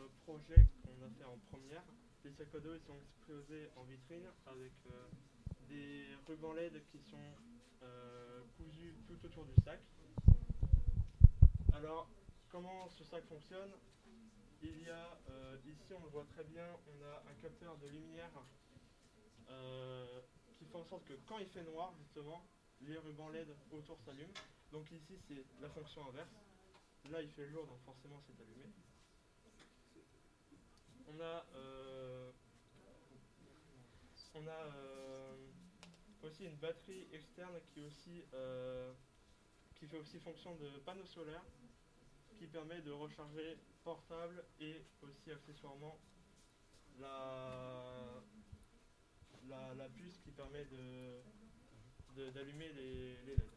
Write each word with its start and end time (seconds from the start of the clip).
euh, 0.00 0.08
projet 0.24 0.66
qu'on 0.82 1.04
a 1.04 1.10
fait 1.18 1.24
en 1.24 1.36
première. 1.50 1.84
Les 2.24 2.32
sacs 2.32 2.54
à 2.54 2.60
dos 2.60 2.78
sont 2.86 2.96
exposés 2.96 3.68
en 3.76 3.84
vitrine 3.84 4.26
avec 4.46 4.72
euh, 4.86 5.08
des 5.68 6.06
rubans 6.26 6.52
LED 6.52 6.84
qui 6.90 6.98
sont 7.10 7.34
euh, 7.82 8.42
cousus 8.56 8.94
tout 9.06 9.18
autour 9.24 9.44
du 9.44 9.54
sac. 9.64 9.80
Alors, 11.72 12.08
comment 12.50 12.88
ce 12.88 13.04
sac 13.04 13.24
fonctionne? 13.26 13.72
Il 14.62 14.82
y 14.82 14.90
a, 14.90 15.18
ici 15.64 15.94
on 15.98 16.04
le 16.04 16.10
voit 16.10 16.26
très 16.34 16.44
bien, 16.44 16.66
on 16.86 17.02
a 17.04 17.22
un 17.30 17.34
capteur 17.40 17.78
de 17.78 17.88
lumière 17.88 18.30
qui 20.58 20.66
fait 20.66 20.76
en 20.76 20.84
sorte 20.84 21.06
que 21.06 21.14
quand 21.26 21.38
il 21.38 21.46
fait 21.48 21.62
noir, 21.62 21.94
justement, 21.98 22.44
les 22.82 22.98
rubans 22.98 23.30
LED 23.30 23.48
autour 23.72 23.98
s'allument. 24.04 24.34
Donc 24.70 24.84
ici 24.92 25.16
c'est 25.26 25.42
la 25.62 25.70
fonction 25.70 26.06
inverse. 26.10 26.28
Là 27.10 27.22
il 27.22 27.30
fait 27.30 27.48
jour, 27.48 27.66
donc 27.66 27.80
forcément 27.86 28.20
c'est 28.26 28.38
allumé. 28.42 28.66
On 31.12 31.20
a, 31.20 31.44
euh, 31.56 32.30
on 34.34 34.46
a 34.46 34.50
euh, 34.76 35.36
aussi 36.22 36.44
une 36.44 36.56
batterie 36.56 37.08
externe 37.12 37.54
qui, 37.74 37.80
aussi, 37.82 38.22
euh, 38.34 38.92
qui 39.74 39.86
fait 39.86 39.98
aussi 39.98 40.20
fonction 40.20 40.54
de 40.54 40.68
panneau 40.84 41.04
solaire 41.06 41.42
qui 42.38 42.46
permet 42.46 42.80
de 42.80 42.90
recharger 42.92 43.58
portable 43.84 44.42
et 44.60 44.82
aussi 45.02 45.30
accessoirement 45.30 45.98
la, 46.98 48.22
la, 49.76 49.88
puce 49.90 50.16
qui 50.24 50.30
permet 50.30 50.64
de, 50.64 51.20
de- 52.16 52.30
d'allumer 52.30 52.68
les, 52.72 53.16
les 53.26 53.36
LED. 53.36 53.50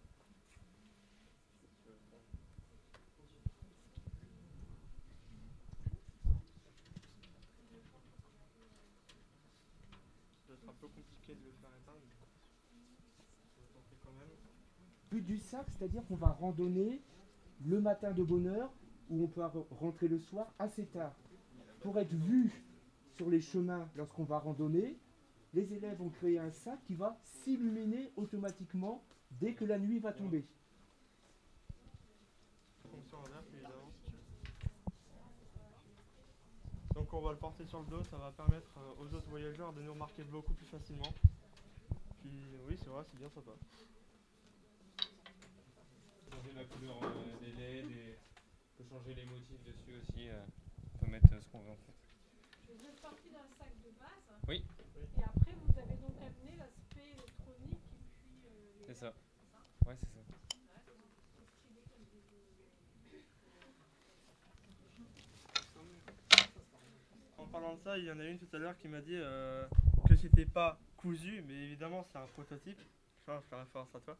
Ça 10.45 10.51
va 10.51 10.53
être 10.55 10.69
un 10.69 10.73
peu 10.73 10.87
compliqué 10.89 11.22
de 11.35 11.45
le 11.45 11.51
faire 11.61 11.69
éteindre, 11.81 12.01
quand 14.03 14.11
même. 14.13 14.29
but 15.11 15.21
du 15.21 15.37
sac, 15.37 15.65
c'est-à-dire 15.69 16.05
qu'on 16.07 16.15
va 16.15 16.29
randonner 16.29 17.01
le 17.65 17.79
matin 17.81 18.11
de 18.11 18.23
bonne 18.23 18.47
heure 18.47 18.71
ou 19.09 19.23
on 19.23 19.27
peut 19.27 19.41
re- 19.41 19.65
rentrer 19.79 20.07
le 20.07 20.19
soir 20.19 20.53
assez 20.59 20.85
tard. 20.87 21.13
Pour 21.81 21.97
être 21.99 22.13
vu 22.13 22.51
sur 23.15 23.29
les 23.29 23.41
chemins 23.41 23.89
lorsqu'on 23.95 24.23
va 24.23 24.39
randonner, 24.39 24.97
les 25.53 25.71
élèves 25.73 26.01
ont 26.01 26.09
créé 26.09 26.39
un 26.39 26.49
sac 26.51 26.79
qui 26.85 26.95
va 26.95 27.19
s'illuminer 27.23 28.11
automatiquement 28.15 29.03
dès 29.39 29.53
que 29.53 29.65
la 29.65 29.77
nuit 29.77 29.99
va 29.99 30.11
tomber. 30.13 30.45
Fonction 32.91 33.17
inverse 33.25 33.45
évidemment. 33.53 33.91
Donc 37.03 37.13
on 37.15 37.19
va 37.19 37.33
le 37.33 37.37
porter 37.37 37.65
sur 37.65 37.81
le 37.81 37.85
dos, 37.87 38.01
ça 38.09 38.15
va 38.15 38.31
permettre 38.31 38.71
euh, 38.77 39.03
aux 39.03 39.13
autres 39.13 39.27
voyageurs 39.29 39.73
de 39.73 39.81
nous 39.81 39.91
remarquer 39.91 40.23
beaucoup 40.23 40.53
plus 40.53 40.65
facilement. 40.67 41.13
Puis 42.21 42.31
oui 42.65 42.79
c'est 42.81 42.89
vrai, 42.89 43.03
c'est 43.11 43.17
bien 43.19 43.27
sympa. 43.27 43.51
changer 46.31 46.53
la 46.55 46.63
couleur 46.63 46.95
euh, 47.03 47.39
des 47.41 47.51
LED 47.51 47.91
et 47.91 48.15
on 48.79 48.83
peut 48.83 48.89
changer 48.89 49.13
les 49.15 49.25
motifs 49.25 49.61
dessus 49.65 49.99
aussi. 49.99 50.29
euh, 50.29 50.39
on 50.95 50.99
peut 51.05 51.11
mettre 51.11 51.27
euh, 51.33 51.41
ce 51.41 51.47
qu'on 51.49 51.59
veut 51.59 51.71
en 51.71 51.75
fait. 51.75 51.93
Vous 52.71 52.85
êtes 52.87 53.01
parti 53.01 53.27
d'un 53.31 53.51
sac 53.59 53.75
de 53.83 53.91
base. 53.99 54.39
Oui. 54.47 54.63
Et 54.95 55.23
après, 55.23 55.51
vous 55.59 55.77
avez 55.77 55.97
donc 55.97 56.15
amené 56.23 56.55
l'aspect 56.55 57.11
électronique 57.19 57.83
et 57.91 57.99
puis. 58.15 58.47
euh, 58.47 58.79
les 58.79 58.85
C'est 58.93 58.99
ça? 59.01 59.13
Ouais, 59.85 59.97
c'est 59.99 60.13
ça. 60.13 60.52
Parlant 67.63 67.77
de 67.77 67.81
ça, 67.81 67.97
il 67.97 68.03
y 68.03 68.11
en 68.11 68.19
a 68.19 68.25
une 68.25 68.37
tout 68.37 68.53
à 68.53 68.57
l'heure 68.57 68.77
qui 68.77 68.89
m'a 68.89 68.99
dit 68.99 69.15
euh, 69.15 69.65
que 70.07 70.17
c'était 70.17 70.45
pas 70.45 70.77
cousu, 70.97 71.41
mais 71.47 71.53
évidemment 71.53 72.03
c'est 72.03 72.17
un 72.17 72.27
prototype. 72.27 72.77
Je 73.25 73.31
vais 73.31 73.39
faire 73.49 73.59
référence 73.59 73.95
à 73.95 73.99
toi. 74.01 74.17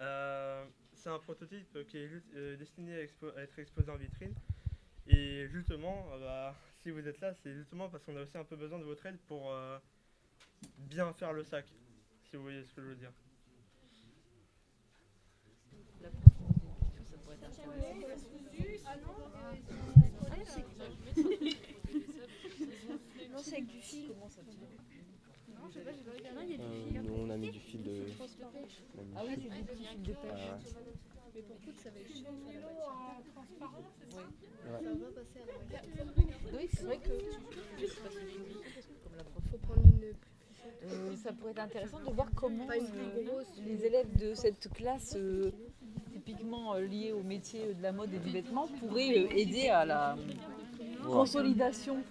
Euh, 0.00 0.64
c'est 0.94 1.10
un 1.10 1.18
prototype 1.18 1.86
qui 1.88 1.98
est 1.98 2.08
euh, 2.34 2.56
destiné 2.56 2.94
à, 2.94 3.02
être 3.42 3.58
exposé 3.58 3.90
en 3.90 3.96
vitrine. 3.96 4.34
Et 5.06 5.46
justement, 5.48 6.06
bah, 6.20 6.54
si 6.78 6.90
vous 6.90 7.06
êtes 7.06 7.20
là, 7.20 7.34
c'est 7.34 7.52
justement 7.52 7.90
parce 7.90 8.02
qu'on 8.04 8.16
a 8.16 8.22
aussi 8.22 8.38
un 8.38 8.44
peu 8.44 8.56
besoin 8.56 8.78
de 8.78 8.84
votre 8.84 9.04
aide 9.04 9.18
pour 9.28 9.52
bien 10.78 11.12
faire 11.12 11.34
le 11.34 11.44
sac. 11.44 11.66
Si 12.30 12.36
vous 12.36 12.42
voyez 12.42 12.64
ce 12.64 12.72
que 12.72 12.80
je 12.80 12.86
veux 12.86 12.96
dire. 12.96 13.12
Avec 23.60 23.66
du 23.66 23.80
fil. 23.80 24.08
Non, 24.08 25.68
je 25.68 25.74
sais 25.74 25.80
pas, 25.80 25.90
j'ai 25.92 26.04
pas 26.04 26.44
il 26.44 26.50
y 26.50 26.54
a 26.54 26.56
du 26.56 26.62
Euh, 26.62 26.88
fil. 26.88 27.02
nous, 27.02 27.14
on 27.18 27.30
a 27.30 27.36
mis 27.36 27.50
du 27.50 27.60
fil 27.60 27.82
de. 27.82 28.04
Ah 29.16 29.22
oui, 29.26 29.36
du 29.36 29.48
petit 29.48 29.84
fil 29.84 30.02
de 30.02 30.12
pêche. 30.12 30.48
Ah, 30.50 30.58
Mais 31.34 31.42
pour 31.42 31.56
coudre, 31.60 31.78
ça 31.82 31.90
va 31.90 32.00
être 32.00 32.06
du 32.12 32.24
en 32.26 33.22
transparent, 33.34 33.82
c'est 33.98 34.10
ça 34.10 34.16
ouais. 34.16 34.24
Ça 34.64 34.70
va 34.72 34.78
pas 34.78 35.20
passer 35.20 35.40
à 35.40 35.46
la. 35.46 36.58
Oui, 36.58 36.68
c'est 36.72 36.84
vrai 36.84 36.98
que. 36.98 37.08
Comme 39.04 39.16
la 39.16 39.24
prof. 39.24 39.44
Faut 39.50 39.58
prendre 39.58 39.84
une 39.86 40.14
Euh, 40.82 41.16
ça 41.16 41.32
pourrait 41.32 41.50
être 41.52 41.58
intéressant 41.60 42.00
de 42.00 42.10
voir 42.12 42.28
comment 42.34 42.66
euh, 42.70 43.42
les 43.66 43.84
élèves 43.84 44.16
de 44.18 44.34
cette 44.34 44.68
classe, 44.72 45.14
euh, 45.16 45.50
typiquement 46.12 46.74
euh, 46.74 46.80
liés 46.86 47.12
au 47.12 47.22
métier 47.22 47.74
de 47.74 47.82
la 47.82 47.92
mode 47.92 48.12
et 48.14 48.18
du 48.18 48.30
vêtement, 48.30 48.66
pourraient 48.78 49.18
euh, 49.18 49.28
aider 49.36 49.68
à 49.68 49.84
la 49.84 50.16
consolidation 51.04 52.02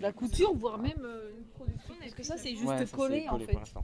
la 0.00 0.12
couture, 0.12 0.54
voire 0.54 0.78
même 0.78 1.02
euh, 1.04 1.30
une 1.36 1.44
production. 1.44 1.94
Parce 2.00 2.14
que 2.14 2.22
ça, 2.22 2.36
c'est 2.36 2.50
juste 2.50 2.64
Ouais, 2.64 2.84
ça, 2.86 2.96
collé 2.96 3.26
en 3.28 3.38
fait. 3.38 3.52
Vous 3.54 3.82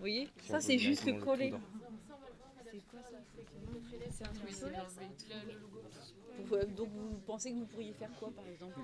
voyez 0.00 0.28
Si 0.40 0.48
Ça, 0.48 0.60
c'est 0.60 0.78
juste 0.78 1.18
collé. 1.20 1.52
C'est 4.10 4.24
un 4.24 4.32
truc 4.32 4.50
solaire, 4.52 4.86
ça. 4.88 5.00
Vous- 6.44 6.54
euh, 6.54 6.64
Donc 6.76 6.88
vous 6.94 7.16
pensez 7.26 7.50
que 7.50 7.56
vous 7.56 7.66
pourriez 7.66 7.92
faire 7.92 8.10
quoi 8.18 8.30
par 8.34 8.46
exemple 8.46 8.78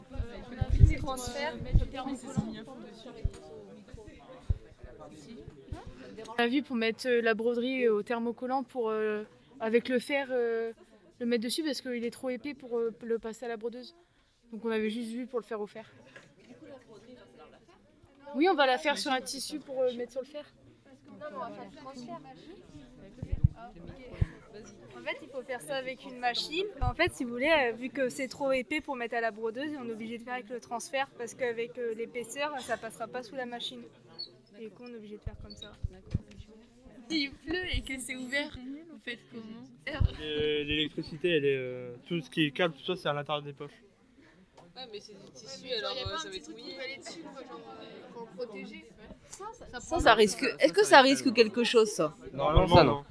Petit 0.79 0.97
transfert. 0.97 1.55
On 6.29 6.43
a 6.43 6.47
vu 6.47 6.63
pour 6.63 6.77
mettre 6.77 7.07
euh, 7.09 7.21
la 7.23 7.35
broderie 7.35 7.89
au 7.89 8.03
thermocollant 8.03 8.63
pour 8.65 8.89
euh, 8.91 9.25
avec 9.61 9.89
le 9.89 9.99
fer 9.99 10.29
euh, 10.31 10.73
le 11.19 11.27
mettre 11.27 11.45
dessus 11.45 11.63
parce 11.63 11.81
qu'il 11.81 12.05
est 12.05 12.11
trop 12.11 12.31
épais 12.31 12.55
pour 12.55 12.79
euh, 12.79 12.93
le 13.03 13.19
passer 13.19 13.45
à 13.45 13.49
la 13.49 13.57
brodeuse. 13.57 13.95
Donc 14.53 14.65
on 14.65 14.71
avait 14.71 14.91
juste 14.91 15.11
vu 15.11 15.27
pour 15.27 15.39
le 15.41 15.45
faire 15.45 15.61
au 15.61 15.67
fer. 15.67 15.91
Oui, 18.35 18.49
on 18.49 18.55
va 18.55 18.67
la 18.67 18.79
faire 18.79 18.99
sur 18.99 19.13
un 19.13 19.21
tissu 19.21 19.59
pour 19.59 19.83
euh, 19.83 19.93
mettre 19.95 20.13
sur 20.13 20.23
le 20.23 20.27
fer. 20.27 20.45
Non, 21.21 21.27
mais 21.31 21.37
on 21.37 21.41
va 21.41 21.51
faire 21.51 21.65
le 21.71 21.77
transfert. 21.77 22.21
En 25.03 25.05
fait, 25.05 25.19
il 25.23 25.29
faut 25.29 25.43
faire 25.43 25.61
ça 25.61 25.77
avec 25.77 26.05
une 26.05 26.19
machine. 26.19 26.67
En 26.81 26.95
fait, 26.95 27.13
si 27.13 27.25
vous 27.25 27.31
voulez, 27.31 27.51
euh, 27.51 27.73
vu 27.73 27.89
que 27.89 28.09
c'est 28.09 28.29
trop 28.29 28.53
épais 28.53 28.81
pour 28.81 28.95
mettre 28.95 29.17
à 29.17 29.21
la 29.21 29.31
brodeuse, 29.31 29.73
on 29.81 29.89
est 29.89 29.93
obligé 29.93 30.19
de 30.19 30.23
faire 30.23 30.35
avec 30.35 30.49
le 30.49 30.61
transfert 30.61 31.09
parce 31.19 31.35
qu'avec 31.35 31.77
euh, 31.79 31.95
l'épaisseur, 31.95 32.53
ça 32.61 32.77
passera 32.77 33.09
pas 33.09 33.23
sous 33.23 33.35
la 33.35 33.47
machine. 33.47 33.83
Et 34.61 34.65
du 34.65 34.71
coup, 34.71 34.85
on 34.85 34.93
est 34.93 34.97
obligé 34.97 35.17
de 35.17 35.23
faire 35.23 35.37
comme 35.43 35.57
ça. 35.57 35.73
S'il 37.09 37.33
pleut 37.33 37.67
et 37.75 37.83
que 37.83 37.99
c'est 37.99 38.15
ouvert, 38.15 38.57
vous 38.91 38.99
faites 39.05 39.19
comment 39.31 39.65
L'électricité, 40.21 41.31
elle 41.31 41.45
est 41.47 41.57
euh, 41.57 41.97
tout 42.07 42.21
ce 42.21 42.31
qui 42.31 42.47
est 42.47 42.51
câble, 42.53 42.75
tout 42.75 42.85
ça, 42.85 42.95
c'est 42.95 43.09
à 43.09 43.13
l'intérieur 43.13 43.43
des 43.43 43.53
poches. 43.53 43.83
Ouais, 44.77 44.83
mais 44.91 45.01
c'est 45.01 45.13
du 45.15 45.31
tissu, 45.33 45.71
alors 45.73 45.93
euh, 45.93 46.17
ça 46.19 46.29
va 46.31 46.35
être 46.37 46.49
mouillé. 46.51 46.77
dessus, 46.99 47.23
quoi, 47.23 47.43
genre, 47.43 47.61
euh, 47.83 48.01
pour 48.13 48.27
protéger. 48.29 48.87
Ça, 49.29 49.99
ça 50.01 50.15
risque. 50.15 50.45
Est-ce 50.59 50.73
que 50.73 50.85
ça 50.85 51.01
risque 51.03 51.33
quelque 51.35 51.63
chose 51.65 51.91
ça 51.91 52.17
Normalement, 52.33 52.67
ça, 52.75 52.85
non. 52.85 53.05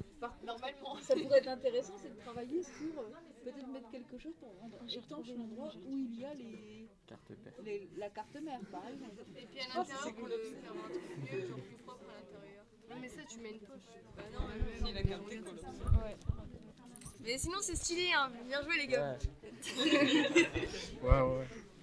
Normalement. 0.44 0.96
Ça 1.02 1.14
pourrait 1.14 1.38
être 1.38 1.48
intéressant, 1.48 1.94
c'est 2.00 2.14
de 2.14 2.20
travailler 2.20 2.62
sur 2.62 2.98
euh, 2.98 3.10
peut-être 3.44 3.66
mettre 3.68 3.90
quelque 3.90 4.18
chose 4.18 4.32
pour 4.40 4.50
rendre 4.60 4.76
étanche 4.88 5.26
l'endroit 5.36 5.72
où 5.86 5.96
il 5.96 6.20
y 6.20 6.24
a 6.24 6.34
les, 6.34 6.88
Carte 7.08 7.32
paire. 7.44 7.52
les- 7.64 7.88
la 7.96 8.08
carte 8.10 8.34
mère, 8.42 8.60
par 8.70 8.86
exemple. 8.88 9.22
Et 9.36 9.46
puis 9.46 9.60
à 9.60 9.66
l'intérieur, 9.78 10.14
pour 10.14 10.28
le 10.28 10.38
faire 10.38 10.72
un 10.72 10.88
truc 10.90 11.02
mieux, 11.32 11.46
genre 11.48 11.58
plus 11.58 11.76
propre 11.84 12.04
à 12.10 12.14
l'intérieur. 12.18 12.64
Non, 12.90 12.96
mais 13.00 13.08
ça, 13.08 13.22
tu 13.28 13.38
mets 13.40 13.50
une 13.50 13.60
poche. 13.60 13.88
Bah 14.16 14.22
non, 14.32 14.40
mais 14.48 14.86
si, 14.86 14.92
la 14.92 15.02
carte 15.02 15.22
Mais 17.24 17.38
sinon, 17.38 17.58
c'est 17.60 17.76
stylé, 17.76 18.10
hein. 18.16 18.30
Bien 18.46 18.62
joué, 18.62 18.76
les 18.78 18.86
gars. 18.86 19.12
Ouais. 19.12 19.18
Ouais, 21.02 21.20
ouais. 21.20 21.46